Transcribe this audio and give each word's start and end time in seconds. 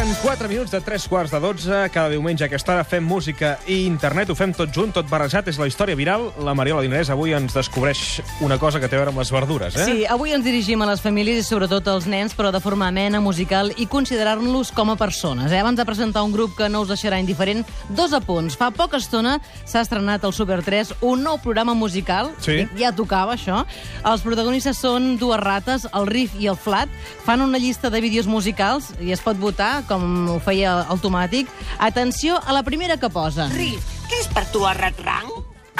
Passen 0.00 0.16
4 0.22 0.48
minuts 0.48 0.70
de 0.72 0.80
3 0.80 1.08
quarts 1.08 1.30
de 1.30 1.38
12. 1.38 1.90
Cada 1.92 2.08
diumenge 2.08 2.40
a 2.40 2.46
aquesta 2.48 2.72
hora 2.72 2.86
fem 2.88 3.04
música 3.04 3.58
i 3.68 3.82
internet. 3.84 4.30
Ho 4.32 4.34
fem 4.34 4.54
tot 4.56 4.70
junt, 4.72 4.94
tot 4.96 5.04
barrejat. 5.10 5.50
És 5.52 5.58
la 5.60 5.66
història 5.68 5.92
viral. 5.92 6.22
La 6.40 6.54
Mariola 6.56 6.80
Dinarès 6.80 7.10
avui 7.12 7.34
ens 7.36 7.52
descobreix 7.52 8.22
una 8.40 8.56
cosa 8.56 8.80
que 8.80 8.88
té 8.88 8.96
a 8.96 9.02
veure 9.02 9.12
amb 9.12 9.20
les 9.20 9.28
verdures, 9.28 9.76
eh? 9.76 9.84
Sí, 9.84 10.06
avui 10.08 10.32
ens 10.32 10.46
dirigim 10.46 10.80
a 10.80 10.88
les 10.88 11.02
famílies 11.04 11.42
i 11.42 11.44
sobretot 11.44 11.90
als 11.92 12.06
nens, 12.08 12.32
però 12.32 12.48
de 12.48 12.62
forma 12.64 12.88
amena, 12.88 13.20
musical 13.20 13.74
i 13.76 13.84
considerar-los 13.92 14.70
com 14.72 14.88
a 14.88 14.96
persones. 14.96 15.52
Eh? 15.52 15.60
Abans 15.60 15.76
de 15.76 15.84
presentar 15.84 16.24
un 16.24 16.32
grup 16.32 16.56
que 16.56 16.70
no 16.72 16.80
us 16.80 16.88
deixarà 16.88 17.20
indiferent, 17.20 17.68
dos 17.90 18.16
apunts. 18.16 18.56
Fa 18.56 18.70
poca 18.72 18.96
estona 18.96 19.36
s'ha 19.66 19.84
estrenat 19.84 20.24
al 20.24 20.32
Super 20.32 20.62
3 20.64 20.94
un 21.02 21.28
nou 21.28 21.36
programa 21.44 21.76
musical. 21.76 22.32
Sí. 22.40 22.64
Ja 22.80 22.94
tocava, 22.96 23.36
això. 23.36 23.66
Els 24.08 24.24
protagonistes 24.24 24.80
són 24.80 25.18
dues 25.20 25.44
rates, 25.44 25.84
el 25.92 26.08
Riff 26.08 26.40
i 26.40 26.48
el 26.48 26.56
Flat. 26.56 26.88
Fan 27.28 27.44
una 27.44 27.60
llista 27.60 27.92
de 27.92 28.00
vídeos 28.00 28.24
musicals 28.24 28.94
i 28.96 29.12
es 29.12 29.20
pot 29.20 29.36
votar, 29.36 29.82
com 29.90 30.06
ho 30.30 30.38
feia 30.44 30.78
automàtic. 30.94 31.50
Atenció 31.82 32.38
a 32.38 32.54
la 32.54 32.62
primera 32.66 32.96
que 33.00 33.10
posa. 33.10 33.48
Riff, 33.54 33.86
què 34.10 34.22
és 34.22 34.30
per 34.30 34.46
tu 34.54 34.64
el 34.68 34.78
Ratrang? 34.78 35.30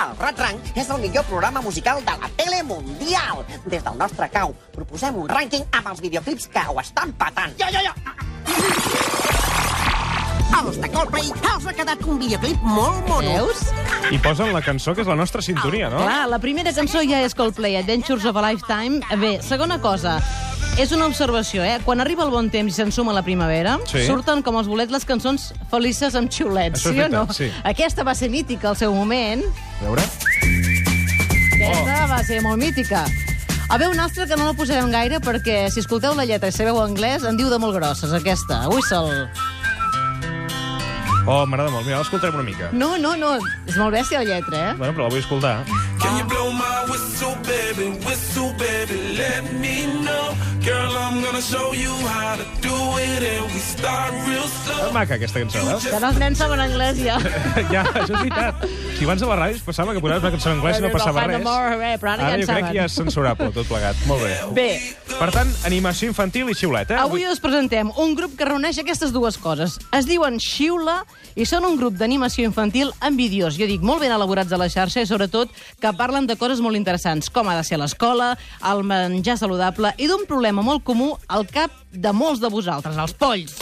El 0.00 0.14
Ratrang 0.18 0.60
és 0.74 0.88
el 0.88 1.02
millor 1.02 1.26
programa 1.28 1.62
musical 1.62 2.02
de 2.04 2.14
la 2.22 2.30
tele 2.38 2.62
mundial. 2.66 3.44
Des 3.66 3.84
del 3.84 3.98
nostre 4.00 4.30
cau 4.32 4.54
proposem 4.74 5.18
un 5.22 5.28
rànquing 5.30 5.66
amb 5.70 5.92
els 5.92 6.02
videoclips 6.02 6.48
que 6.50 6.66
ho 6.66 6.80
estan 6.82 7.14
patant. 7.20 7.54
Ja, 7.60 7.70
ja, 7.70 7.84
ja! 7.86 9.29
Els 10.58 10.76
de 10.82 10.88
Coldplay 10.92 11.30
els 11.54 11.66
ha 11.66 11.72
quedat 11.76 12.02
un 12.10 12.18
videoclip 12.20 12.60
molt 12.66 13.06
mono. 13.08 13.30
Veus? 13.30 13.62
I 14.12 14.18
posen 14.22 14.50
la 14.52 14.60
cançó 14.64 14.92
que 14.96 15.04
és 15.04 15.08
la 15.08 15.16
nostra 15.16 15.42
sintonia, 15.44 15.88
no? 15.92 16.02
Clar, 16.02 16.26
la 16.28 16.38
primera 16.42 16.72
cançó 16.76 17.02
ja 17.06 17.20
és 17.24 17.34
Coldplay, 17.38 17.76
Adventures 17.80 18.26
of 18.28 18.36
a 18.36 18.44
Lifetime. 18.48 19.00
Bé, 19.22 19.36
segona 19.46 19.78
cosa, 19.80 20.18
és 20.80 20.92
una 20.96 21.06
observació, 21.08 21.62
eh? 21.64 21.78
Quan 21.84 22.00
arriba 22.02 22.26
el 22.26 22.32
bon 22.34 22.50
temps 22.52 22.72
i 22.72 22.76
s'ensuma 22.76 23.14
la 23.16 23.22
primavera, 23.26 23.78
Sí. 23.86 24.04
surten 24.06 24.42
com 24.42 24.58
els 24.60 24.68
bolets 24.68 24.92
les 24.92 25.04
cançons 25.08 25.52
felices 25.70 26.14
amb 26.18 26.30
xiulets, 26.30 26.82
sí 26.82 27.00
o 27.00 27.08
no? 27.08 27.26
sí. 27.32 27.50
Aquesta 27.64 28.04
va 28.04 28.14
ser 28.14 28.30
mítica 28.30 28.68
al 28.70 28.76
seu 28.76 28.92
moment. 28.94 29.44
A 29.80 29.84
veure. 29.84 30.02
Aquesta 31.60 32.06
va 32.10 32.22
ser 32.24 32.42
molt 32.42 32.58
mítica. 32.60 33.04
A 33.70 33.78
veure, 33.78 33.94
una 33.94 34.04
altra 34.08 34.26
que 34.26 34.34
no 34.36 34.46
la 34.48 34.52
posarem 34.58 34.90
gaire 34.90 35.20
perquè 35.22 35.70
si 35.70 35.78
escolteu 35.80 36.14
la 36.18 36.24
lletra 36.26 36.48
i 36.50 36.52
sabeu 36.52 36.80
anglès 36.82 37.22
en 37.24 37.36
diu 37.38 37.48
de 37.48 37.58
molt 37.62 37.76
grosses, 37.76 38.12
aquesta. 38.12 38.64
Whistle. 38.68 39.28
Oh, 41.26 41.44
m'agrada 41.46 41.70
molt. 41.70 41.84
Mira, 41.86 41.98
l'escoltarem 42.00 42.34
una 42.38 42.46
mica. 42.46 42.70
No, 42.72 42.94
no, 42.98 43.14
no, 43.20 43.34
és 43.68 43.76
molt 43.76 43.94
bèstia 43.94 44.22
la 44.22 44.28
lletra, 44.30 44.62
eh? 44.70 44.74
Bueno, 44.80 44.94
però 44.96 45.06
la 45.06 45.12
vull 45.12 45.20
escoltar. 45.22 45.54
Whistle, 47.20 47.36
baby? 47.44 47.90
Whistle, 48.06 48.52
baby, 48.58 49.16
let 49.16 49.52
me 49.52 49.86
know. 50.04 50.34
Girl, 50.64 50.92
I'm 50.96 51.22
gonna 51.22 51.40
show 51.40 51.72
you 51.72 51.92
how 52.06 52.36
to 52.36 52.44
do 52.60 52.76
it, 52.98 53.22
and 53.22 53.44
we 53.52 53.60
start 53.60 54.12
real 54.26 54.46
slow. 54.48 54.86
És 54.86 54.92
maca, 54.92 55.14
aquesta 55.14 55.40
cançó, 55.40 55.64
veus? 55.66 55.84
Que 55.84 56.00
no 56.00 56.10
els 56.10 56.20
nens 56.20 56.40
saben 56.40 56.60
anglès 56.60 57.00
ja. 57.00 57.18
ja, 57.74 57.84
això 57.84 58.14
és 58.14 58.22
veritat. 58.22 58.64
Si 58.96 59.04
abans 59.08 59.24
a 59.24 59.30
la 59.30 59.38
ràdio 59.40 59.64
passava 59.64 59.96
que 59.96 60.00
posaves 60.04 60.24
una 60.24 60.32
cançó 60.36 60.50
en 60.52 60.58
anglès 60.58 60.80
i 60.80 60.84
no 60.84 60.92
passava 60.96 61.26
res. 61.28 61.44
more, 61.44 61.92
però 62.00 62.14
ara, 62.14 62.28
Ara 62.30 62.32
ja 62.36 62.40
jo 62.44 62.50
crec 62.52 62.68
que 62.70 62.76
ja 62.78 62.88
és 62.88 62.98
censurable, 63.02 63.52
tot 63.56 63.68
plegat. 63.68 64.04
Molt 64.08 64.24
bé. 64.24 64.34
Bé, 64.56 64.70
Per 65.20 65.28
tant, 65.34 65.48
animació 65.68 66.08
infantil 66.08 66.48
i 66.48 66.54
xiulet, 66.56 66.94
eh? 66.94 66.96
Avui 66.96 67.26
us 67.28 67.42
presentem 67.44 67.90
un 68.00 68.14
grup 68.16 68.38
que 68.38 68.46
reuneix 68.48 68.78
aquestes 68.80 69.10
dues 69.12 69.36
coses. 69.36 69.74
Es 69.92 70.06
diuen 70.08 70.38
Xiula 70.40 71.02
i 71.36 71.44
són 71.44 71.66
un 71.68 71.76
grup 71.76 71.98
d'animació 72.00 72.46
infantil 72.48 72.94
amb 73.04 73.20
vídeos, 73.20 73.58
jo 73.60 73.68
dic, 73.68 73.82
molt 73.84 74.00
ben 74.00 74.14
elaborats 74.14 74.52
a 74.56 74.60
la 74.60 74.70
xarxa 74.72 75.02
i 75.04 75.08
sobretot 75.10 75.52
que 75.80 75.92
parlen 75.98 76.24
de 76.24 76.38
coses 76.40 76.62
molt 76.64 76.78
interessants, 76.78 77.09
com 77.34 77.48
ha 77.50 77.56
de 77.58 77.64
ser 77.66 77.78
l'escola, 77.80 78.36
el 78.70 78.84
menjar 78.86 79.36
saludable 79.40 79.90
i 79.98 80.06
d'un 80.06 80.22
problema 80.28 80.62
molt 80.62 80.84
comú 80.86 81.16
al 81.28 81.46
cap 81.50 81.74
de 81.90 82.12
molts 82.14 82.40
de 82.40 82.50
vosaltres, 82.52 82.96
els 82.96 83.14
polls. 83.18 83.56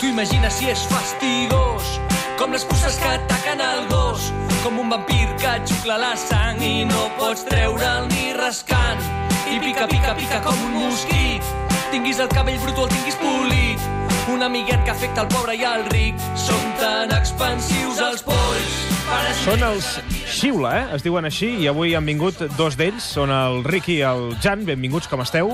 Tu 0.00 0.08
imagina 0.12 0.50
si 0.52 0.68
és 0.68 0.84
fastigós, 0.88 1.96
com 2.38 2.52
les 2.52 2.64
puces 2.64 2.96
que 3.00 3.08
ataquen 3.16 3.60
el 3.64 3.86
gos, 3.88 4.30
com 4.62 4.78
un 4.80 4.92
vampir 4.92 5.26
que 5.40 5.56
et 5.56 5.66
xucla 5.68 5.96
la 6.00 6.12
sang 6.16 6.60
i 6.64 6.84
no 6.88 7.08
pots 7.18 7.46
treure'l 7.48 8.08
ni 8.12 8.32
rascant. 8.36 9.00
I 9.50 9.58
pica, 9.60 9.88
pica, 9.88 10.14
pica 10.16 10.40
com 10.44 10.56
un 10.68 10.76
mosquit, 10.84 11.44
tinguis 11.90 12.20
el 12.20 12.28
cabell 12.32 12.60
brut 12.62 12.78
o 12.78 12.86
el 12.86 12.94
tinguis 12.94 13.18
polit. 13.20 13.88
Un 14.30 14.44
amiguet 14.46 14.84
que 14.84 14.92
afecta 14.92 15.24
el 15.24 15.28
pobre 15.32 15.56
i 15.58 15.64
el 15.66 15.84
ric, 15.90 16.16
són 16.38 16.64
tan 16.78 17.12
expansius 17.16 18.00
els 18.04 18.22
polls. 18.22 18.80
Són 19.42 19.64
els 19.66 19.96
Xiula, 20.40 20.70
eh? 20.72 20.84
Es 20.96 21.02
diuen 21.04 21.26
així, 21.28 21.50
i 21.60 21.66
avui 21.68 21.90
han 21.92 22.06
vingut 22.08 22.38
dos 22.56 22.72
d'ells, 22.80 23.04
són 23.04 23.28
el 23.28 23.58
Ricky 23.60 23.98
i 23.98 24.04
el 24.08 24.30
Jan. 24.40 24.62
Benvinguts, 24.64 25.04
com 25.10 25.20
esteu? 25.20 25.50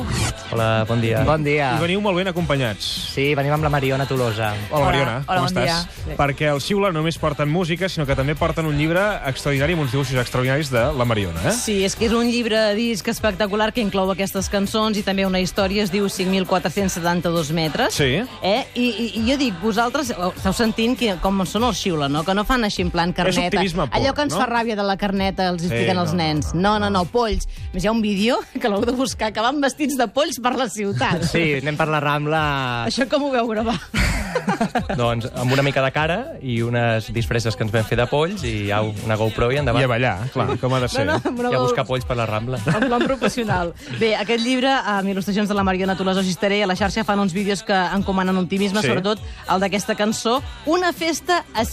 Hola, 0.54 0.84
bon 0.86 1.00
dia. 1.02 1.24
Bon 1.26 1.42
dia. 1.42 1.72
I 1.74 1.80
veniu 1.82 1.98
molt 2.04 2.14
ben 2.20 2.30
acompanyats. 2.30 2.86
Sí, 3.10 3.24
venim 3.34 3.56
amb 3.56 3.66
la 3.66 3.70
Mariona 3.74 4.06
Tolosa. 4.06 4.52
Hola, 4.70 4.84
Mariona, 4.84 5.16
hola, 5.26 5.40
com 5.40 5.48
bon 5.48 5.50
estàs? 5.50 5.88
dia. 6.06 6.14
Perquè 6.20 6.52
els 6.52 6.68
Xiula 6.68 6.92
no 6.94 7.00
només 7.00 7.18
porten 7.18 7.50
música, 7.50 7.88
sinó 7.90 8.06
que 8.06 8.14
també 8.14 8.36
porten 8.38 8.68
un 8.70 8.78
llibre 8.78 9.02
extraordinari 9.26 9.74
amb 9.74 9.82
uns 9.88 9.96
dibuixos 9.96 10.20
extraordinaris 10.22 10.70
de 10.70 10.84
la 10.94 11.08
Mariona, 11.08 11.42
eh? 11.50 11.56
Sí, 11.58 11.80
és 11.82 11.98
que 11.98 12.06
és 12.06 12.14
un 12.14 12.30
llibre 12.30 12.54
de 12.68 12.78
disc 12.78 13.10
espectacular 13.10 13.72
que 13.74 13.82
inclou 13.82 14.14
aquestes 14.14 14.46
cançons 14.52 15.02
i 15.02 15.02
també 15.02 15.26
una 15.26 15.42
història, 15.42 15.82
es 15.82 15.90
diu 15.90 16.06
5.472 16.06 17.50
metres. 17.58 17.98
Sí. 17.98 18.22
Eh? 18.22 18.62
I, 18.78 18.86
i, 18.86 19.10
I 19.18 19.26
jo 19.32 19.40
dic, 19.42 19.58
vosaltres 19.66 20.14
esteu 20.14 20.54
sentint 20.54 20.94
que, 20.94 21.16
com 21.26 21.42
són 21.42 21.66
els 21.72 21.82
xiula, 21.82 22.06
no? 22.08 22.22
Que 22.22 22.38
no 22.38 22.46
fan 22.46 22.70
així 22.70 22.86
en 22.86 22.94
plan 22.94 23.10
carneta. 23.10 23.50
optimisme 23.50 23.90
pur, 23.90 23.98
Allò 23.98 24.14
que 24.14 24.28
ens 24.30 24.38
no? 24.38 24.44
fa 24.44 24.46
ràbia 24.46 24.75
de 24.76 24.84
la 24.86 24.96
carneta 25.00 25.48
els 25.52 25.64
expliquen 25.66 25.96
no, 25.96 26.04
els 26.04 26.12
no, 26.14 26.18
nens. 26.20 26.52
No, 26.54 26.76
no, 26.82 26.90
no, 26.92 27.04
polls. 27.10 27.46
A 27.46 27.74
més, 27.74 27.84
hi 27.84 27.88
ha 27.88 27.94
un 27.94 28.02
vídeo 28.04 28.38
que 28.54 28.68
l'heu 28.68 28.84
de 28.86 28.92
buscar, 28.96 29.32
que 29.32 29.42
van 29.44 29.60
vestits 29.64 29.96
de 29.98 30.06
polls 30.08 30.38
per 30.42 30.54
la 30.58 30.68
ciutat. 30.72 31.24
Sí, 31.30 31.56
anem 31.62 31.76
per 31.78 31.88
la 31.92 32.00
Rambla... 32.04 32.42
Això 32.90 33.08
com 33.10 33.26
ho 33.28 33.32
veu 33.34 33.48
gravar? 33.50 33.78
Doncs 35.00 35.26
amb 35.34 35.52
una 35.52 35.62
mica 35.64 35.82
de 35.84 35.90
cara 35.94 36.16
i 36.44 36.60
unes 36.62 37.08
disfresses 37.14 37.56
que 37.56 37.64
ens 37.66 37.72
vam 37.74 37.86
fer 37.88 37.98
de 37.98 38.06
polls 38.10 38.44
i 38.46 38.70
au, 38.74 38.92
una 39.06 39.16
GoPro 39.18 39.50
i 39.52 39.58
endavant. 39.60 39.82
I 39.82 39.88
a 39.88 39.90
ballar, 39.90 40.14
clar, 40.34 40.48
com 40.60 40.76
ha 40.76 40.80
de 40.84 40.90
ser. 40.92 41.06
No, 41.08 41.18
no, 41.24 41.50
I 41.50 41.56
a 41.56 41.62
buscar 41.62 41.86
polls 41.88 42.06
per 42.06 42.16
la 42.18 42.26
Rambla. 42.28 42.60
en 42.66 42.86
plan 42.86 43.04
professional. 43.04 43.72
Bé, 44.00 44.14
aquest 44.16 44.44
llibre, 44.44 44.70
amb 44.70 45.08
il·lustracions 45.12 45.48
de 45.50 45.56
la 45.56 45.64
Mariona 45.66 45.96
Tolosa 45.96 46.22
Gisteré, 46.26 46.62
a 46.62 46.70
la 46.70 46.76
xarxa 46.78 47.04
fan 47.04 47.20
uns 47.22 47.34
vídeos 47.36 47.62
que 47.66 47.74
encomanen 47.74 48.36
optimisme, 48.36 48.82
Sí. 48.82 48.88
sobretot 48.88 49.20
el 49.50 49.60
d'aquesta 49.60 49.94
cançó, 49.94 50.42
Una 50.66 50.92
festa 50.92 51.44
a 51.54 51.64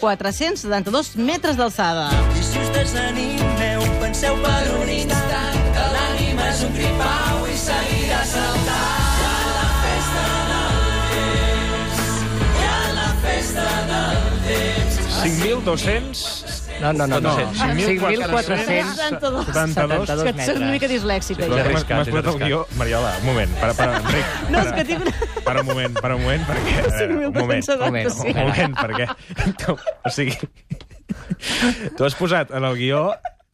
5.472 0.00 1.16
metres 1.16 1.56
d'alçada. 1.56 2.08
I 2.36 2.42
si 2.44 2.58
us 2.60 2.70
desanimeu, 2.74 3.84
penseu 4.00 4.36
per 4.44 4.64
un 4.76 4.90
instant 4.92 5.60
que 5.76 5.86
l'ànima 5.94 6.48
és 6.52 6.64
un 6.66 6.74
gripau 6.76 7.46
i 7.48 7.56
seguirà 7.60 8.22
saltant. 8.28 9.04
I 9.16 9.28
a 9.28 9.40
la 9.56 9.68
festa 9.84 10.26
del 10.50 10.76
temps, 11.12 12.04
i 12.44 12.68
a 12.72 12.82
la 12.98 13.10
festa 13.24 13.70
del 13.92 14.20
temps. 14.50 15.00
5.200... 15.24 16.45
No, 16.80 16.92
no, 16.92 17.06
no. 17.06 17.20
no. 17.20 17.30
5.472 17.56 19.46
72. 19.46 19.46
72. 19.46 20.10
És 20.10 20.22
que 20.22 20.30
et 20.30 20.40
sóc 20.46 20.56
una 20.60 20.70
mica 20.74 20.88
dislèxica. 20.90 21.46
Sí, 21.46 21.52
és 21.60 21.86
M'has 21.88 22.10
posat 22.12 22.26
el 22.32 22.38
guió... 22.42 22.58
Mariola, 22.76 23.12
un 23.22 23.26
moment, 23.30 23.54
para, 23.60 23.72
para, 23.78 24.00
Enric. 24.02 24.26
No, 24.52 24.58
és 24.60 24.66
para, 24.66 24.76
que 24.76 24.84
tinc 24.90 25.00
una... 25.06 25.12
para 25.46 25.60
un 25.62 25.66
moment, 25.70 26.00
para 26.00 26.16
un 26.18 26.22
moment, 26.26 26.44
perquè... 26.48 26.74
Un 27.06 27.40
moment, 27.40 27.64
un 27.70 27.86
moment, 27.88 28.10
5.275. 28.12 28.26
un 28.26 28.36
moment, 28.42 28.76
perquè... 28.76 29.06
O 30.06 30.10
sigui, 30.12 30.36
tu 31.96 32.04
has 32.06 32.14
posat 32.18 32.52
en 32.54 32.64
el 32.68 32.76
guió 32.78 33.06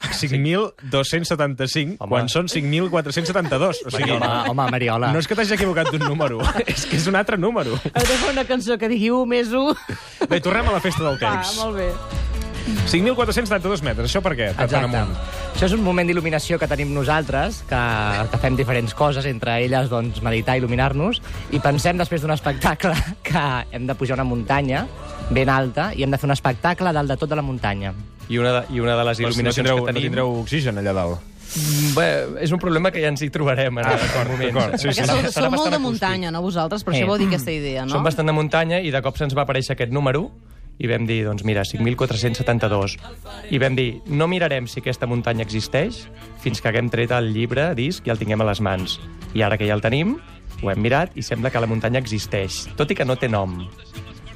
5.275 0.03 1.97
Home. 2.01 2.09
quan 2.11 2.29
són 2.33 2.49
5.472. 2.51 3.85
O 3.87 3.93
sigui, 3.95 4.17
Home, 4.17 4.31
home, 4.51 4.67
Mariola. 4.75 5.13
no 5.15 5.21
és 5.23 5.29
que 5.31 5.37
t'hagi 5.39 5.55
equivocat 5.55 5.93
d'un 5.95 6.03
número, 6.09 6.41
és 6.67 6.87
que 6.91 6.99
és 6.99 7.07
un 7.11 7.17
altre 7.21 7.39
número. 7.39 7.79
Heu 7.93 8.03
de 8.09 8.19
fer 8.25 8.33
una 8.35 8.45
cançó 8.49 8.77
que 8.81 8.91
digui 8.91 9.13
1 9.15 9.31
més 9.31 9.55
1. 9.55 9.77
Bé, 10.29 10.41
tornem 10.43 10.69
a 10.73 10.77
la 10.79 10.83
festa 10.83 11.05
del 11.07 11.17
Ah, 11.21 11.39
temps. 11.39 11.55
molt 11.63 11.79
bé. 11.79 11.91
5.472 12.89 13.83
metres, 13.83 14.09
això 14.11 14.21
per 14.25 14.33
què? 14.37 14.49
Per 14.55 14.67
tant 14.69 14.85
Exacte. 14.85 14.97
amunt. 14.99 15.17
Això 15.55 15.67
és 15.69 15.75
un 15.77 15.83
moment 15.85 16.09
d'il·luminació 16.09 16.59
que 16.61 16.69
tenim 16.71 16.93
nosaltres, 16.95 17.63
que, 17.69 17.81
que 18.33 18.41
fem 18.43 18.57
diferents 18.59 18.95
coses, 18.95 19.27
entre 19.31 19.59
elles 19.65 19.91
doncs, 19.93 20.23
meditar 20.23 20.57
i 20.57 20.63
il·luminar-nos, 20.63 21.21
i 21.53 21.61
pensem 21.63 21.99
després 22.01 22.23
d'un 22.23 22.35
espectacle 22.35 22.95
que 23.27 23.45
hem 23.73 23.87
de 23.87 23.95
pujar 23.99 24.17
una 24.21 24.25
muntanya 24.29 24.87
ben 25.31 25.49
alta 25.49 25.93
i 25.97 26.03
hem 26.05 26.11
de 26.13 26.19
fer 26.21 26.29
un 26.31 26.37
espectacle 26.37 26.89
a 26.91 26.93
dalt 26.97 27.09
de 27.15 27.17
tota 27.21 27.37
la 27.39 27.43
muntanya. 27.43 27.93
I 28.29 28.39
una 28.39 28.53
de, 28.61 28.65
i 28.75 28.81
una 28.81 28.97
de 28.97 29.05
les 29.11 29.21
No 29.21 29.29
il·luminacions 29.29 29.63
tindreu, 29.63 29.77
que 29.77 29.83
no 29.83 29.93
tenim... 29.93 30.09
tindreu 30.11 30.35
oxigen 30.41 30.79
allà 30.79 30.93
dalt. 30.97 31.29
Mm, 31.53 31.89
Bé, 31.93 32.05
és 32.47 32.53
un 32.55 32.57
problema 32.63 32.89
que 32.91 33.03
ja 33.03 33.11
ens 33.13 33.21
hi 33.21 33.29
trobarem 33.29 33.77
en 33.77 33.85
Ah, 33.85 33.91
aquest 33.93 34.07
d'acord, 34.09 34.31
moment. 34.33 34.55
d'acord. 34.55 34.79
Sí, 34.81 34.89
sí, 34.97 35.03
sou, 35.05 35.19
sou 35.29 35.51
molt 35.51 35.67
de 35.69 35.77
acústic. 35.77 35.81
muntanya, 35.85 36.31
no, 36.33 36.41
vosaltres? 36.41 36.81
Per 36.87 36.95
això 36.95 37.05
vol 37.11 37.19
dir 37.21 37.27
aquesta 37.29 37.53
idea, 37.53 37.85
no? 37.85 37.93
Som 37.93 38.07
bastant 38.07 38.31
de 38.31 38.33
muntanya 38.33 38.79
i 38.81 38.91
de 38.95 39.03
cop 39.05 39.19
se'ns 39.21 39.37
va 39.37 39.45
aparèixer 39.45 39.75
aquest 39.77 39.93
número 39.93 40.31
i 40.83 40.89
vam 40.91 41.07
dir, 41.07 41.21
doncs 41.29 41.45
mira, 41.47 41.63
5.472. 41.63 42.97
I 43.55 43.59
vam 43.63 43.77
dir, 43.79 44.01
no 44.11 44.27
mirarem 44.31 44.67
si 44.67 44.81
aquesta 44.83 45.07
muntanya 45.07 45.45
existeix 45.47 46.03
fins 46.43 46.61
que 46.61 46.71
haguem 46.73 46.91
tret 46.91 47.13
el 47.15 47.31
llibre, 47.35 47.69
disc, 47.79 48.07
i 48.07 48.11
el 48.11 48.19
tinguem 48.19 48.43
a 48.43 48.49
les 48.51 48.61
mans. 48.65 48.99
I 49.35 49.45
ara 49.47 49.59
que 49.61 49.69
ja 49.69 49.77
el 49.79 49.85
tenim, 49.85 50.17
ho 50.63 50.71
hem 50.73 50.83
mirat 50.83 51.15
i 51.19 51.23
sembla 51.23 51.51
que 51.55 51.63
la 51.63 51.71
muntanya 51.71 52.03
existeix, 52.03 52.65
tot 52.79 52.91
i 52.91 52.99
que 52.99 53.07
no 53.07 53.15
té 53.17 53.31
nom. 53.31 53.61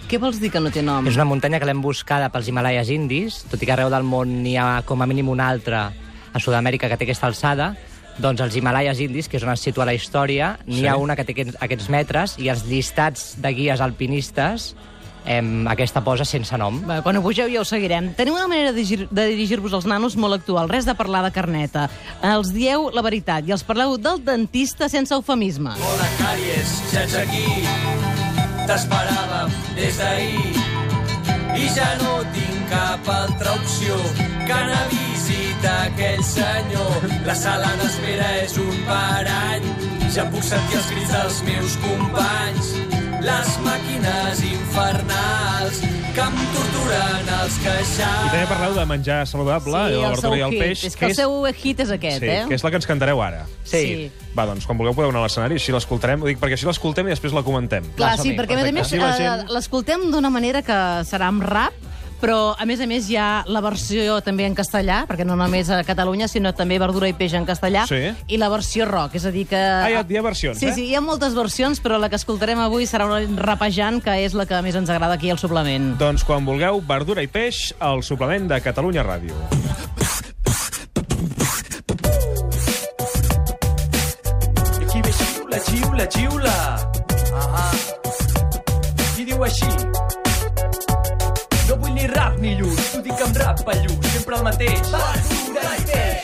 Què 0.06 0.20
vols 0.22 0.38
dir 0.38 0.52
que 0.54 0.62
no 0.62 0.70
té 0.70 0.84
nom? 0.86 1.06
És 1.10 1.18
una 1.18 1.26
muntanya 1.26 1.58
que 1.58 1.66
l'hem 1.66 1.82
buscada 1.82 2.30
pels 2.30 2.46
Himalaies 2.46 2.90
indis, 2.94 3.40
tot 3.50 3.58
i 3.62 3.66
que 3.66 3.74
arreu 3.74 3.90
del 3.90 4.06
món 4.06 4.36
n'hi 4.44 4.54
ha 4.54 4.82
com 4.86 5.02
a 5.02 5.06
mínim 5.10 5.28
una 5.32 5.48
altra 5.50 5.88
a 6.32 6.38
Sud-amèrica 6.42 6.86
que 6.86 6.96
té 7.00 7.08
aquesta 7.08 7.26
alçada, 7.26 7.72
doncs 8.22 8.40
als 8.40 8.54
Himalaies 8.56 9.00
indis, 9.02 9.26
que 9.28 9.36
és 9.40 9.42
on 9.44 9.50
es 9.52 9.64
situa 9.66 9.84
la 9.84 9.94
història, 9.98 10.58
n'hi 10.66 10.84
Sí. 10.84 10.86
ha 10.86 10.94
una 10.96 11.16
que 11.16 11.24
té 11.26 11.34
aquests, 11.34 11.56
aquests 11.60 11.88
metres 11.90 12.38
i 12.38 12.48
els 12.48 12.62
llistats 12.70 13.34
de 13.42 13.50
guies 13.52 13.80
alpinistes 13.82 14.76
em, 15.26 15.66
aquesta 15.68 16.02
posa 16.04 16.24
sense 16.24 16.56
nom. 16.58 16.80
Bé, 16.86 17.00
quan 17.02 17.16
ho 17.18 17.22
pugeu 17.22 17.48
ja 17.52 17.60
ho 17.60 17.64
seguirem. 17.64 18.12
Teniu 18.14 18.34
una 18.34 18.46
manera 18.48 18.72
de 18.72 18.80
dirigir- 18.80 19.08
de 19.10 19.26
dirigir-vos 19.26 19.72
als 19.74 19.86
nanos 19.86 20.16
molt 20.16 20.34
actual. 20.34 20.68
Res 20.68 20.86
de 20.86 20.94
parlar 20.94 21.22
de 21.24 21.32
carneta. 21.32 21.88
Els 22.22 22.52
dieu 22.54 22.90
la 22.94 23.02
veritat 23.02 23.46
i 23.48 23.52
els 23.52 23.62
parleu 23.64 23.96
del 23.98 24.24
dentista 24.24 24.88
sense 24.88 25.12
eufemisme. 25.14 25.70
Hola, 25.70 26.08
càries, 26.18 26.76
ja 26.92 27.02
ets 27.04 27.14
aquí. 27.14 27.46
T'esperàvem 28.66 29.50
des 29.76 29.98
d'ahir. 29.98 30.54
I 31.56 31.68
ja 31.72 31.86
no 32.02 32.18
tinc 32.34 32.66
cap 32.70 33.06
altra 33.08 33.52
opció 33.54 33.94
que 34.46 34.52
anar 34.52 34.80
a 34.82 34.88
visitar 34.90 35.76
aquell 35.86 36.22
senyor. 36.24 37.06
La 37.24 37.34
sala 37.34 37.70
d'espera 37.80 38.28
és 38.42 38.56
un 38.58 38.74
parany. 38.88 39.62
Ja 40.12 40.26
puc 40.30 40.42
sentir 40.42 40.76
els 40.80 40.90
crits 40.92 41.12
dels 41.14 41.38
meus 41.48 41.76
companys. 41.84 42.74
Les 43.26 43.48
màquines 43.64 44.40
infernals 44.46 45.80
que 46.14 46.22
em 46.24 46.36
torturen 46.54 47.30
els 47.42 47.56
I 47.58 47.62
queixals. 47.64 48.28
també 48.30 48.44
parleu 48.48 48.74
de 48.76 48.84
menjar 48.88 49.18
saludable, 49.28 49.80
sí, 49.90 49.96
la 50.00 50.12
verdura 50.14 50.36
i 50.38 50.44
el 50.46 50.52
hit. 50.54 50.60
peix. 50.62 50.84
És 50.88 50.96
que 50.96 51.04
el 51.06 51.10
és- 51.10 51.16
seu 51.18 51.34
hit 51.50 51.80
és 51.84 51.90
aquest, 51.90 52.20
sí, 52.22 52.28
eh? 52.30 52.44
que 52.48 52.54
és 52.54 52.62
la 52.64 52.70
que 52.70 52.76
ens 52.80 52.86
cantareu 52.86 53.20
ara. 53.22 53.44
Sí. 53.64 54.10
Va, 54.36 54.46
doncs, 54.46 54.64
quan 54.66 54.78
vulgueu 54.78 54.94
podeu 54.94 55.10
anar 55.10 55.20
a 55.20 55.26
l'escenari, 55.26 55.54
així 55.58 55.72
l'escoltarem. 55.72 56.22
Ho 56.22 56.26
dic 56.30 56.38
perquè 56.40 56.52
així 56.56 56.66
l'escoltem 56.66 57.06
i 57.08 57.10
després 57.10 57.32
la 57.34 57.42
comentem. 57.42 57.84
Clar, 57.96 58.16
som 58.16 58.24
sí, 58.24 58.32
perquè 58.36 58.52
a 58.54 58.62
més 58.62 58.68
a 58.70 58.72
més 58.72 58.92
eh, 58.92 59.00
gent- 59.18 59.50
l'escoltem 59.50 60.10
d'una 60.12 60.30
manera 60.30 60.62
que 60.62 60.78
serà 61.04 61.26
amb 61.28 61.42
rap, 61.42 61.72
però 62.20 62.54
a 62.58 62.64
més 62.68 62.80
a 62.80 62.86
més 62.86 63.08
hi 63.10 63.16
ha 63.20 63.44
la 63.46 63.60
versió 63.64 64.20
també 64.24 64.46
en 64.46 64.54
castellà, 64.56 65.02
perquè 65.08 65.26
no 65.26 65.36
només 65.36 65.70
a 65.70 65.82
Catalunya, 65.86 66.28
sinó 66.28 66.52
també 66.56 66.78
verdura 66.78 67.08
i 67.08 67.14
peix 67.16 67.34
en 67.34 67.46
castellà, 67.46 67.86
Sí. 67.86 68.12
i 68.28 68.36
la 68.38 68.48
versió 68.48 68.86
rock, 68.86 69.14
és 69.16 69.24
a 69.26 69.30
dir 69.34 69.46
que... 69.46 69.56
Ah, 69.56 69.90
hi 69.90 69.94
ha, 70.00 70.04
hi 70.08 70.16
ha 70.16 70.22
versions, 70.22 70.58
Sí, 70.58 70.66
eh? 70.68 70.74
sí, 70.74 70.86
hi 70.90 70.94
ha 70.94 71.00
moltes 71.00 71.34
versions, 71.34 71.80
però 71.82 71.98
la 72.00 72.08
que 72.08 72.16
escoltarem 72.16 72.58
avui 72.60 72.86
serà 72.86 73.06
una 73.06 73.20
rapejant, 73.42 74.02
que 74.02 74.16
és 74.24 74.34
la 74.34 74.46
que 74.46 74.60
més 74.62 74.74
ens 74.74 74.90
agrada 74.90 75.14
aquí 75.14 75.30
al 75.30 75.38
suplement. 75.38 75.96
Doncs 75.98 76.24
quan 76.24 76.44
vulgueu, 76.46 76.80
verdura 76.86 77.22
i 77.22 77.28
peix, 77.28 77.72
al 77.78 78.02
suplement 78.02 78.48
de 78.48 78.60
Catalunya 78.60 79.04
Ràdio. 79.06 79.95
Lluz, 92.86 92.92
t'ho 92.92 93.02
dic 93.02 93.20
amb 93.22 93.36
rap 93.36 93.62
pallús, 93.64 94.06
sempre 94.12 94.36
el 94.36 94.42
mateix. 94.42 94.90
Verdura 94.90 95.74
i 95.76 95.84
peix. 95.90 96.22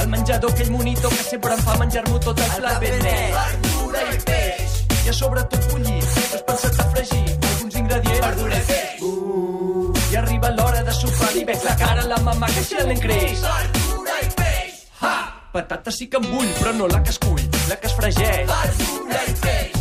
El 0.00 0.08
menjador, 0.08 0.50
aquell 0.50 0.70
monitor 0.70 1.10
que 1.10 1.24
sempre 1.24 1.54
em 1.54 1.62
fa 1.64 1.76
menjar-m'ho 1.78 2.18
tot 2.20 2.40
el 2.40 2.50
plat 2.58 2.80
ben 2.80 2.98
net. 3.02 3.34
Verdura 3.34 4.02
i 4.12 4.18
peix. 4.28 4.78
I 5.04 5.08
a 5.08 5.12
sobre 5.12 5.44
tot 5.50 5.68
bullit, 5.70 6.04
has 6.32 6.42
pensat 6.42 6.80
a 6.80 6.88
fregir 6.92 7.24
alguns 7.34 7.74
ingredients. 7.74 8.20
Verdura 8.26 8.58
i 8.58 8.66
peix. 8.70 9.02
Uh, 9.02 9.92
I 10.12 10.16
arriba 10.22 10.50
l'hora 10.50 10.82
de 10.82 10.92
sopar 10.92 11.32
i 11.36 11.44
veig 11.44 11.64
la 11.64 11.76
cara 11.80 12.02
a 12.04 12.10
la 12.10 12.20
mamà 12.26 12.50
que 12.52 12.64
se 12.64 12.84
l'en 12.84 13.00
creix. 13.00 13.42
Verdura 13.44 14.20
i 14.22 14.30
peix. 14.38 14.84
Ha! 15.02 15.16
Patata 15.54 15.92
sí 15.94 16.08
que 16.10 16.18
em 16.18 16.30
vull, 16.30 16.50
però 16.60 16.74
no 16.74 16.88
la 16.90 17.02
que 17.02 17.14
es 17.14 17.20
cull, 17.22 17.42
la 17.70 17.78
que 17.80 17.90
es 17.90 17.98
fregeix. 17.98 18.48
Verdura 18.50 19.26
i 19.30 19.36
peix. 19.42 19.80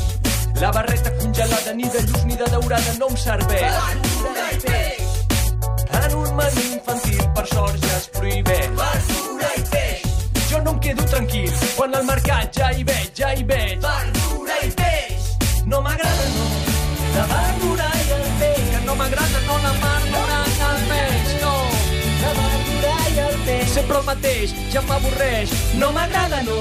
La 0.62 0.71
barreta 0.71 1.12
congelada 1.18 1.74
ni 1.74 1.89
de 1.91 2.06
lluç 2.07 2.27
ni 2.29 2.38
de 2.39 2.51
daurada 2.51 3.00
no 3.00 3.09
em 3.12 3.18
serveix. 3.18 3.81
Verdura 3.89 4.51
i 4.53 4.62
peix. 4.68 5.02
En 6.13 6.19
un 6.19 6.36
menú 6.36 6.62
infantil, 6.75 7.21
per 7.33 7.45
sort, 7.50 7.77
ja 7.81 7.95
es 7.98 8.04
prohibeix. 8.13 8.68
Verdura 8.77 9.48
i 9.57 9.63
peix. 9.71 10.04
Jo 10.45 10.60
no 10.62 10.74
em 10.75 10.80
quedo 10.86 11.06
tranquil, 11.10 11.50
quan 11.74 11.95
al 11.98 12.06
mercat 12.06 12.54
ja 12.54 12.68
hi 12.69 12.83
veig, 12.86 13.07
ja 13.18 13.31
hi 13.33 13.42
veig. 13.50 13.80
Verdura 13.81 14.57
i 14.62 14.69
peix. 14.77 15.31
No 15.65 15.80
m'agrada, 15.81 16.27
no. 16.36 16.45
La 17.15 17.24
verdura 17.31 17.88
i 17.98 18.13
el 18.18 18.27
peix. 18.44 18.62
Que 18.75 18.81
no 18.86 18.98
m'agrada, 19.00 19.42
no 19.48 19.57
la 19.63 19.71
verdura 19.81 20.38
i 20.51 20.60
el 20.68 20.83
peix, 20.92 21.31
no. 21.42 21.54
La 22.21 22.33
verdura 22.42 22.94
i 23.10 23.21
el 23.25 23.38
peix. 23.48 23.74
Sempre 23.74 24.01
el 24.01 24.06
mateix, 24.12 24.54
ja 24.75 24.83
m'avorreix. 24.92 25.56
No 25.81 25.89
m'agrada, 25.98 26.44
no. 26.45 26.60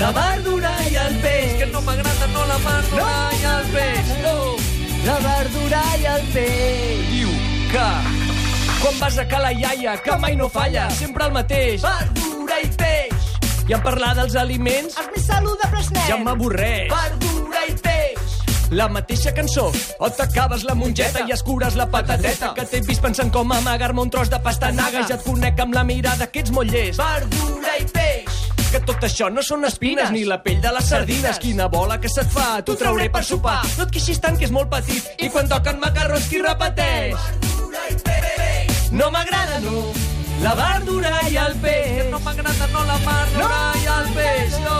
La 0.00 0.14
verdura 0.16 0.72
i 0.88 0.96
el 1.02 1.18
peix. 1.26 1.58
Que 1.60 1.68
no 1.74 1.84
m'agrada, 1.84 2.30
no 2.32 2.46
la 2.54 2.56
verdura 2.64 3.04
no. 3.04 3.36
i 3.36 3.50
el 3.52 3.68
peix, 3.76 4.14
no. 4.24 4.38
La 5.04 5.18
verdura 5.28 5.84
i 6.00 6.08
el 6.14 6.32
peix. 6.32 7.04
Diu 7.12 7.36
que 7.68 8.17
quan 8.80 8.98
vas 9.00 9.18
a 9.18 9.26
ca 9.28 9.38
la 9.42 9.52
iaia, 9.52 9.96
que 10.02 10.16
mai 10.18 10.36
no 10.36 10.48
falla, 10.48 10.88
sempre 10.90 11.26
el 11.26 11.32
mateix. 11.32 11.82
Verdura 11.82 12.60
i 12.62 12.68
peix. 12.78 13.28
I 13.68 13.74
en 13.76 13.82
parlar 13.84 14.14
dels 14.16 14.36
aliments... 14.38 14.96
Els 14.96 15.10
més 15.14 15.26
saludables, 15.26 15.90
nen. 15.92 16.06
Ja 16.08 16.18
m'avorreix. 16.22 16.92
Verdura 16.92 17.64
i 17.68 17.74
peix. 17.82 18.36
La 18.70 18.88
mateixa 18.92 19.32
cançó, 19.32 19.70
o 19.98 20.10
t'acabes 20.12 20.64
la 20.68 20.74
mongeta 20.76 21.22
i 21.24 21.32
escures 21.32 21.76
la 21.76 21.86
patateta, 21.88 22.52
que 22.56 22.66
t'he 22.68 22.82
vist 22.84 23.00
pensant 23.00 23.32
com 23.32 23.52
amagar-me 23.56 24.04
un 24.04 24.12
tros 24.12 24.28
de 24.28 24.40
pastanaga 24.44 25.00
i 25.00 25.08
ja 25.08 25.16
et 25.16 25.24
conec 25.24 25.62
amb 25.64 25.76
la 25.76 25.84
mirada 25.88 26.28
que 26.28 26.44
ets 26.44 26.52
molt 26.52 26.72
llest. 26.72 27.00
Verdura 27.00 27.78
i 27.80 27.86
peix. 27.88 28.42
Que 28.68 28.82
tot 28.84 29.06
això 29.08 29.30
no 29.32 29.40
són 29.40 29.64
espines, 29.64 30.10
ni 30.12 30.26
la 30.28 30.42
pell 30.44 30.60
de 30.60 30.72
les 30.76 30.90
sardines. 30.92 31.40
Quina 31.40 31.70
bola 31.72 31.96
que 32.00 32.12
se't 32.12 32.28
fa, 32.32 32.58
t'ho 32.60 32.76
trauré 32.76 33.08
per 33.08 33.24
sopar. 33.24 33.62
No 33.78 33.88
et 33.88 33.94
queixis 33.96 34.20
tant, 34.20 34.36
que 34.36 34.44
és 34.44 34.52
molt 34.52 34.68
petit, 34.72 35.08
i 35.24 35.32
quan 35.32 35.48
toquen 35.48 35.80
macarrons 35.80 36.28
qui 36.28 36.44
repeteix? 36.44 37.16
Verdura 37.16 37.88
i 37.88 38.02
peix. 38.04 38.37
No 38.98 39.12
m'agrada, 39.12 39.60
no. 39.60 39.92
La 40.42 40.54
verdura 40.58 41.12
i 41.30 41.36
el 41.38 41.54
peix. 41.62 42.08
No 42.10 42.18
m'agrada, 42.24 42.66
no 42.72 42.82
la 42.88 42.96
verdura 43.04 43.60
no. 43.60 43.80
i 43.80 43.86
el 43.94 44.08
peix, 44.16 44.58
no. 44.64 44.78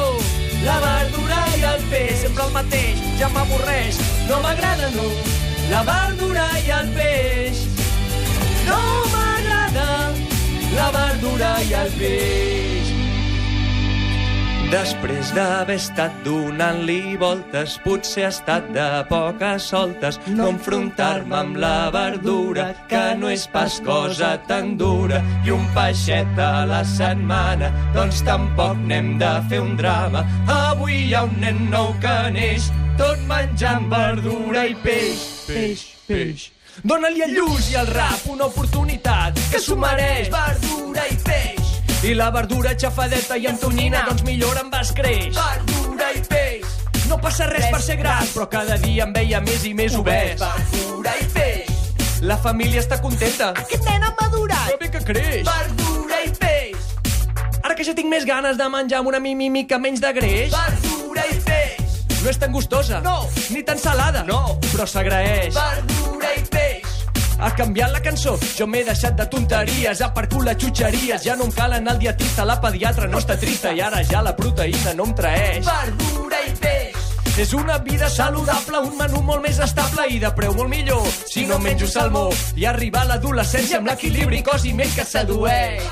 La 0.64 0.78
verdura 0.82 1.38
i 1.54 1.62
el 1.72 1.84
peix, 1.92 2.16
sempre 2.24 2.48
el 2.48 2.52
mateix, 2.56 3.04
ja 3.20 3.30
m'avorreix. 3.36 4.02
No 4.26 4.42
m'agrada, 4.42 4.90
no. 4.98 5.06
La 5.70 5.84
verdura 5.86 6.48
i 6.66 6.70
el 6.80 6.94
peix. 6.98 7.64
No 8.66 8.82
m'agrada 9.14 9.88
la 10.74 10.90
verdura 10.98 11.56
i 11.70 11.76
el 11.84 11.92
peix. 12.02 12.57
Després 14.68 15.30
d'haver 15.32 15.78
estat 15.80 16.12
donant-li 16.26 17.16
voltes, 17.16 17.78
potser 17.80 18.26
ha 18.26 18.28
estat 18.28 18.66
de 18.74 18.84
poques 19.08 19.64
soltes 19.70 20.18
no 20.28 20.50
enfrontar-me 20.52 21.38
amb 21.38 21.56
la 21.62 21.88
verdura, 21.94 22.66
que 22.90 23.00
no 23.16 23.30
és 23.32 23.46
pas 23.48 23.78
cosa 23.86 24.34
tan 24.50 24.74
dura, 24.76 25.22
i 25.46 25.54
un 25.54 25.64
peixet 25.72 26.36
a 26.44 26.66
la 26.68 26.82
setmana, 26.84 27.70
doncs 27.96 28.20
tampoc 28.28 28.76
n'hem 28.90 29.14
de 29.22 29.30
fer 29.48 29.62
un 29.64 29.72
drama. 29.80 30.26
Avui 30.52 30.98
hi 31.06 31.14
ha 31.16 31.22
un 31.24 31.32
nen 31.40 31.62
nou 31.72 31.94
que 32.02 32.16
neix, 32.36 32.68
tot 33.00 33.22
menjant 33.30 33.88
verdura 33.88 34.66
i 34.68 34.76
peix, 34.84 35.22
peix, 35.46 35.86
peix. 36.10 36.50
Dóna-li 36.84 37.24
el 37.24 37.32
lluç 37.40 37.72
i 37.72 37.80
el 37.80 37.88
rap 37.96 38.28
una 38.28 38.50
oportunitat 38.52 39.40
que 39.48 39.62
s'ho 39.64 39.80
mereix. 39.80 40.28
Verdura 40.34 41.08
i 41.08 41.18
peix. 41.24 41.57
I 42.02 42.14
la 42.14 42.30
verdura 42.30 42.74
xafadeta 42.78 43.36
i 43.36 43.46
amb 43.50 43.58
tonyina, 43.60 44.04
doncs 44.06 44.22
millor 44.26 44.58
em 44.60 44.68
vas 44.70 44.92
creix. 44.94 45.34
Verdura 45.34 46.12
i 46.14 46.20
peix. 46.30 46.76
No 47.08 47.18
passa 47.20 47.48
res 47.50 47.66
per 47.72 47.80
ser 47.82 47.96
gras, 47.98 48.30
però 48.34 48.46
cada 48.52 48.76
dia 48.78 49.04
em 49.08 49.12
veia 49.16 49.40
més 49.42 49.64
i 49.66 49.72
més 49.74 49.96
obès. 49.98 50.38
Verdura 50.40 51.14
i 51.18 51.26
peix. 51.34 51.74
La 52.22 52.36
família 52.38 52.80
està 52.84 53.00
contenta. 53.02 53.50
Aquest 53.64 53.84
nen 53.88 54.04
ha 54.06 54.12
madurat. 54.20 54.70
Que 54.70 54.78
bé 54.84 54.90
que 54.94 55.02
creix. 55.10 55.42
Verdura 55.48 56.22
i 56.24 56.32
peix. 56.38 56.88
Ara 57.64 57.74
que 57.74 57.84
ja 57.86 57.94
tinc 57.98 58.08
més 58.12 58.24
ganes 58.28 58.56
de 58.58 58.68
menjar 58.70 59.02
amb 59.02 59.10
una 59.12 59.18
mi- 59.20 59.34
mica 59.50 59.78
menys 59.78 60.00
de 60.00 60.12
greix. 60.14 60.54
Verdura 60.54 61.26
i 61.26 61.38
peix. 61.46 62.02
No 62.22 62.30
és 62.30 62.38
tan 62.38 62.52
gustosa. 62.52 63.00
No. 63.02 63.20
Ni 63.50 63.62
tan 63.62 63.78
salada. 63.78 64.22
No. 64.26 64.58
Però 64.70 64.86
s'agraeix. 64.86 65.54
Verdura. 65.54 65.97
Ha 67.38 67.52
canviat 67.54 67.92
la 67.94 68.00
cançó, 68.02 68.32
jo 68.58 68.66
m'he 68.66 68.80
deixat 68.82 69.14
de 69.18 69.24
tonteries, 69.30 70.00
a 70.02 70.08
per 70.14 70.24
cul 70.30 70.48
xutxeries, 70.58 71.22
ja 71.22 71.36
no 71.38 71.46
em 71.46 71.52
cal 71.54 71.76
anar 71.76 71.92
al 71.94 72.00
dietista, 72.02 72.44
la 72.44 72.56
pediatra 72.60 73.06
no 73.06 73.20
està 73.22 73.36
trista 73.38 73.70
i 73.70 73.80
ara 73.80 74.02
ja 74.02 74.24
la 74.26 74.34
proteïna 74.34 74.94
no 74.98 75.06
em 75.06 75.14
traeix. 75.20 75.68
Verdura 75.68 76.40
i 76.48 76.56
peix. 76.58 77.04
És 77.38 77.52
una 77.54 77.78
vida 77.78 78.08
saludable, 78.10 78.80
un 78.88 78.96
menú 78.98 79.22
molt 79.22 79.44
més 79.44 79.60
estable 79.62 80.08
i 80.10 80.18
de 80.18 80.32
preu 80.34 80.56
molt 80.58 80.72
millor. 80.72 81.04
Si 81.30 81.44
no 81.46 81.60
menjo 81.62 81.86
salmó 81.86 82.24
i 82.58 82.66
arribar 82.66 83.04
a 83.04 83.12
l'adolescència 83.12 83.78
amb 83.78 83.92
l'equilibri 83.92 84.42
cos 84.42 84.66
i 84.66 84.74
ment 84.74 84.90
que 84.96 85.06
sedueix. 85.06 85.86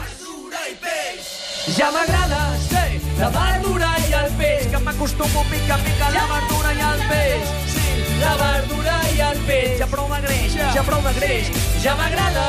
Ja 1.76 1.92
m'agrada 1.94 2.42
ser 2.66 2.88
la 3.20 3.30
verdura 3.38 3.92
i 4.08 4.18
el 4.24 4.34
peix, 4.42 4.66
que 4.74 4.82
m'acostumo 4.82 5.46
mica 5.52 5.78
a 5.78 5.84
mica 5.86 6.10
a 6.10 6.12
la 6.18 6.26
verdura 6.34 6.74
i 6.74 6.84
el 6.90 7.08
peix. 7.12 7.65
La 8.20 8.34
verdura 8.40 8.96
i 9.14 9.20
el 9.20 9.38
peix, 9.46 9.78
ja 9.80 9.86
prou 9.90 10.08
de 10.08 10.20
greix, 10.24 10.54
ja 10.74 10.82
prou 10.86 11.02
de 11.04 11.12
greix. 11.18 11.50
Ja 11.82 11.94
m'agrada 11.98 12.46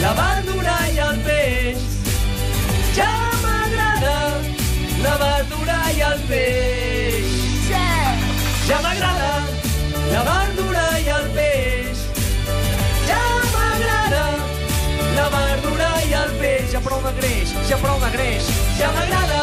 la 0.00 0.12
verdura 0.18 0.76
i 0.94 0.98
el 1.04 1.20
peix. 1.26 1.84
Ja 2.96 3.10
m'agrada 3.42 4.16
la 5.04 5.14
verdura 5.22 5.78
i 5.96 6.02
el 6.08 6.24
peix. 6.30 7.36
Ja 8.68 8.80
m'agrada 8.84 9.32
la 10.12 10.24
verdura 10.30 10.86
i 11.04 11.08
el 11.18 11.30
peix. 11.36 12.04
Ja 13.08 13.22
m'agrada 13.54 14.24
la 15.18 15.28
verdura 15.36 15.90
i 16.08 16.16
el 16.22 16.36
peix. 16.40 16.72
Ja 16.72 16.84
prou 16.88 17.04
de 17.04 17.14
greix, 17.20 17.56
ja 17.68 17.80
prou 17.84 18.00
de 18.04 18.12
greix. 18.16 18.52
Ja 18.80 18.92
m'agrada 18.96 19.42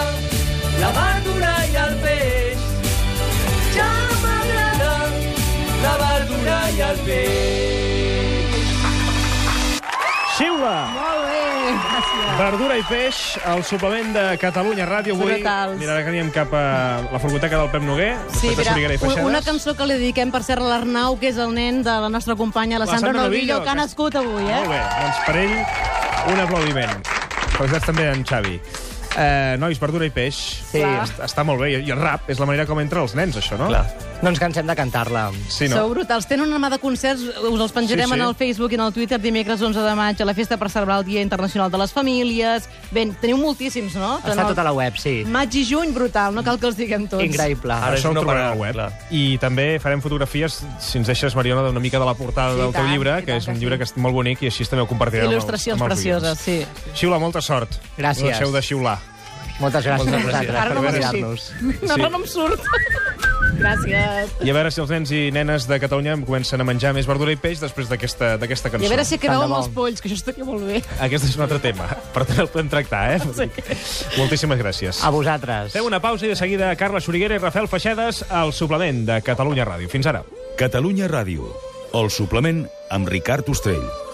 la 0.82 0.92
Xiula! 10.36 10.74
Molt 10.92 11.22
bé, 11.30 11.42
gràcies. 11.80 12.32
Verdura 12.40 12.75
i 12.78 12.84
peix, 12.90 13.20
el 13.48 13.62
suplement 13.64 14.10
de 14.16 14.24
Catalunya 14.42 14.84
Ràdio. 14.90 15.16
Avui, 15.16 15.38
Brutals. 15.38 15.78
mira, 15.80 15.94
ara 15.96 16.04
que 16.04 16.12
anem 16.12 16.32
cap 16.36 16.52
a 16.54 16.64
la 17.12 17.20
furgoteca 17.24 17.58
del 17.62 17.70
Pep 17.72 17.84
Noguer, 17.88 18.16
Sí, 18.36 18.48
i 18.52 18.56
mira, 18.58 18.74
Feixedes. 19.00 19.24
una 19.24 19.42
cançó 19.42 19.75
que 19.78 19.86
li 19.88 19.94
dediquem 19.96 20.32
per 20.32 20.42
a 20.46 20.56
l'Arnau, 20.60 21.18
que 21.20 21.30
és 21.30 21.38
el 21.38 21.54
nen 21.56 21.84
de 21.84 21.90
la 21.92 22.10
nostra 22.10 22.36
companya, 22.36 22.80
la 22.80 22.86
La 22.86 22.92
Sandra 22.92 23.08
Sandra 23.14 23.24
Novillo, 23.24 23.54
Novillo, 23.56 23.64
que 23.64 23.70
ha 23.70 23.74
que- 23.74 23.78
nascut 23.80 24.16
avui, 24.16 24.44
eh? 24.44 24.56
Molt 24.60 24.70
bé, 24.70 24.82
doncs 25.02 25.18
per 25.25 25.36
ell, 25.38 26.34
un 26.34 26.40
aplaudiment. 26.40 27.08
Felicitats 27.56 27.86
també 27.86 28.10
en 28.12 28.25
Xavi. 28.25 28.60
Eh, 29.18 29.56
nois, 29.58 29.80
verdura 29.80 30.06
i 30.06 30.10
peix. 30.10 30.36
Sí. 30.70 30.82
Est- 30.82 31.20
Està 31.24 31.46
molt 31.46 31.62
bé. 31.62 31.70
I 31.80 31.90
el 31.90 31.98
rap 31.98 32.30
és 32.30 32.38
la 32.38 32.46
manera 32.46 32.66
com 32.66 32.78
entra 32.82 33.02
els 33.02 33.16
nens, 33.16 33.38
això, 33.38 33.58
no? 33.58 33.68
Clar. 33.68 33.86
No 34.22 34.30
ens 34.32 34.40
cansem 34.40 34.66
de 34.66 34.74
cantar-la. 34.76 35.28
Sí, 35.52 35.68
Sou 35.68 35.90
no? 35.90 35.94
brutals. 35.94 36.26
Tenen 36.26 36.48
una 36.48 36.58
mà 36.58 36.70
de 36.72 36.80
concerts, 36.82 37.22
us 37.22 37.60
els 37.62 37.72
penjarem 37.76 38.08
Sí, 38.08 38.14
sí. 38.14 38.20
en 38.20 38.26
el 38.26 38.34
Facebook 38.34 38.72
i 38.72 38.76
en 38.76 38.82
el 38.82 38.94
Twitter 38.94 39.20
dimecres 39.22 39.62
11 39.62 39.80
de 39.84 39.94
maig 39.96 40.22
a 40.22 40.26
la 40.26 40.34
festa 40.34 40.58
per 40.58 40.70
celebrar 40.72 41.00
el 41.00 41.06
Dia 41.06 41.22
Internacional 41.22 41.70
de 41.70 41.78
les 41.78 41.92
Famílies. 41.94 42.70
Ben, 42.92 43.14
teniu 43.22 43.38
moltíssims, 43.38 43.94
no? 44.00 44.16
Està 44.24 44.42
a 44.42 44.48
tota 44.48 44.64
la 44.64 44.72
web, 44.74 44.96
sí. 44.98 45.24
Maig 45.28 45.54
i 45.60 45.66
juny, 45.68 45.94
brutal, 45.94 46.34
no 46.34 46.44
cal 46.44 46.58
que 46.60 46.66
els 46.72 46.78
diguem 46.78 47.08
tots. 47.12 47.22
Increïble. 47.24 47.74
Ara 47.76 47.96
és 47.96 48.02
Això 48.02 48.10
ho 48.10 48.14
no 48.14 48.24
parar, 48.26 48.54
al 48.54 48.58
web. 48.58 48.74
clar. 48.74 48.92
I 49.12 49.38
també 49.38 49.80
farem 49.84 50.02
fotografies, 50.02 50.62
si 50.80 50.98
ens 50.98 51.08
deixes, 51.08 51.36
Mariona, 51.36 51.62
d'una 51.68 51.80
mica 51.84 52.00
de 52.00 52.06
la 52.06 52.14
portada 52.16 52.54
Sí, 52.56 52.62
del 52.62 52.72
teu 52.72 52.82
tant, 52.82 52.92
llibre, 52.92 53.24
que 53.26 53.36
és 53.36 53.48
un 53.48 53.54
que 53.54 53.60
llibre 53.60 53.76
sí. 53.76 53.80
que 53.80 53.84
és 53.84 53.98
molt 53.98 54.16
bonic 54.16 54.42
i 54.42 54.48
així 54.48 54.66
també 54.66 54.82
ho 54.84 54.88
compartirem 54.88 55.30
Il·lustracions 55.30 55.76
amb, 55.80 55.92
els- 55.92 55.92
amb 55.92 55.92
els 55.92 56.02
precioses, 56.02 56.40
sí. 56.40 56.66
Xiula, 56.96 57.20
molta 57.20 57.42
sort. 57.42 57.70
Gràcies. 57.98 58.22
No 58.24 58.30
deixeu 58.32 58.52
de 58.52 58.62
xiular. 58.62 58.98
Moltes 59.60 59.86
gràcies 59.86 59.98
Moltes 59.98 60.14
a 60.14 60.26
vosaltres 60.26 60.34
gràcies. 60.36 60.62
Ara 60.62 60.70
per 60.70 60.76
no. 60.76 61.88
No, 61.88 61.98
no, 61.98 62.10
no 62.10 62.18
em 62.18 62.26
surt. 62.28 62.62
Gràcies. 63.60 64.34
I 64.44 64.52
a 64.52 64.56
veure 64.56 64.72
si 64.74 64.82
els 64.84 64.92
nens 64.92 65.12
i 65.16 65.22
nenes 65.34 65.68
de 65.70 65.78
Catalunya 65.82 66.16
comencen 66.26 66.62
a 66.62 66.68
menjar 66.68 66.94
més 66.96 67.08
verdura 67.08 67.34
i 67.34 67.40
peix 67.40 67.62
després 67.64 67.90
d'aquesta 67.92 68.36
d'aquesta 68.42 68.72
cançó. 68.74 68.84
I 68.84 68.90
a 68.90 68.94
veure 68.94 69.06
si 69.08 69.18
acabeu 69.20 69.46
amb 69.46 69.58
els 69.60 69.70
polls, 69.76 70.02
que 70.02 70.10
això 70.10 70.20
estaria 70.20 70.48
molt 70.48 70.66
bé. 70.68 70.82
Aquest 71.06 71.28
és 71.30 71.36
un 71.40 71.46
altre 71.48 71.60
tema, 71.64 71.88
però 72.14 72.28
també 72.28 72.46
el 72.46 72.52
podem 72.54 72.72
tractar, 72.72 73.04
eh? 73.16 73.20
Sí. 73.36 73.50
Moltíssimes 74.20 74.60
gràcies. 74.62 75.02
A 75.04 75.12
vosaltres. 75.14 75.74
Fem 75.76 75.88
una 75.88 76.02
pausa 76.04 76.28
i 76.28 76.34
de 76.34 76.40
seguida 76.40 76.74
Carla 76.80 77.02
Soriguera 77.04 77.38
i 77.40 77.44
Rafael 77.44 77.70
Feixedes 77.72 78.26
al 78.30 78.54
suplement 78.54 79.06
de 79.08 79.22
Catalunya 79.26 79.68
Ràdio. 79.68 79.92
Fins 79.92 80.08
ara. 80.12 80.24
Catalunya 80.60 81.10
Ràdio, 81.12 81.52
el 81.96 82.12
suplement 82.12 82.66
amb 82.92 83.10
Ricard 83.12 83.50
Ostrell. 83.52 84.05